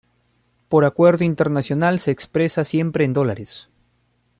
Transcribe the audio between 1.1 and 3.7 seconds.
internacional, se expresa siempre en dólares.